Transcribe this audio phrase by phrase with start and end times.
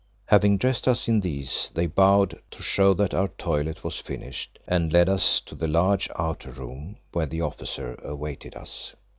[0.25, 4.91] Having dressed us in these they bowed to show that our toilette was finished, and
[4.91, 8.95] led us to the large outer room where the officer awaited us.